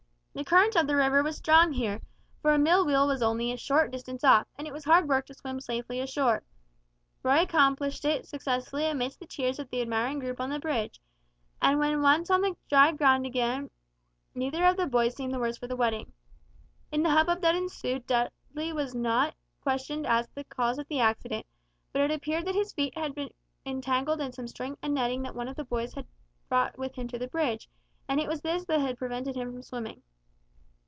[0.33, 1.99] The current of the river was strong here,
[2.41, 5.25] for a mill wheel was only a short distance off; and it was hard work
[5.25, 6.41] to swim safely ashore.
[7.21, 11.01] Roy accomplished it successfully amidst the cheers of the admiring group on the bridge;
[11.61, 13.69] and when once on dry ground again,
[14.33, 16.13] neither of the boys seemed the worse for the wetting.
[16.93, 21.01] In the hubbub that ensued Dubley was not questioned as to the cause of the
[21.01, 21.45] accident;
[21.91, 23.33] but it appeared that his feet had got
[23.65, 26.07] entangled in some string and netting that one of the boys had
[26.47, 27.67] brought with him to the bridge,
[28.07, 30.01] and it was this that had prevented him from swimming.